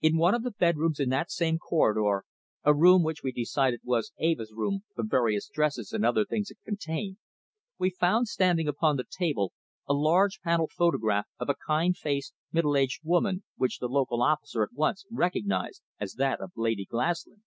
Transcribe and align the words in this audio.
In 0.00 0.16
one 0.16 0.32
of 0.36 0.44
the 0.44 0.52
bedrooms 0.52 1.00
in 1.00 1.08
that 1.08 1.28
same 1.32 1.58
corridor, 1.58 2.24
a 2.62 2.72
room 2.72 3.02
which 3.02 3.24
we 3.24 3.32
decided 3.32 3.80
was 3.82 4.12
Eva's 4.20 4.52
from 4.54 4.84
various 5.08 5.48
dresses 5.52 5.92
and 5.92 6.06
other 6.06 6.24
things 6.24 6.52
it 6.52 6.58
contained, 6.64 7.16
we 7.76 7.90
found 7.90 8.28
standing 8.28 8.68
upon 8.68 8.94
the 8.96 9.02
table 9.10 9.52
a 9.88 9.92
large 9.92 10.40
panel 10.40 10.68
photograph 10.72 11.26
of 11.40 11.48
a 11.48 11.56
kind 11.66 11.96
faced, 11.96 12.32
middle 12.52 12.76
aged 12.76 13.00
woman, 13.02 13.42
which 13.56 13.80
the 13.80 13.88
local 13.88 14.22
officer 14.22 14.62
at 14.62 14.72
once 14.72 15.04
recognised 15.10 15.82
as 15.98 16.12
that 16.14 16.38
of 16.40 16.52
Lady 16.54 16.84
Glaslyn. 16.86 17.42